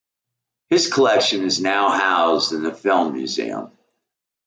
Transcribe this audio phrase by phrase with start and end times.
[0.71, 3.71] His collection is now housed in the Filmmuseum.